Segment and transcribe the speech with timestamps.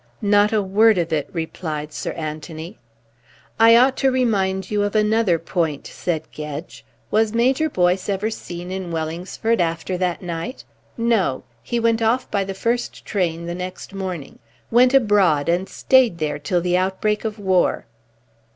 [0.23, 2.79] "Not a word of it," replied Sir Anthony.
[3.59, 6.83] "I ought to remind you of another point." said Gedge.
[7.11, 10.63] "Was Major Boyce ever seen in Wellingsford after that night?
[10.97, 11.43] No.
[11.61, 14.39] He went off by the first train the next morning.
[14.71, 17.85] Went abroad and stayed there till the outbreak of war."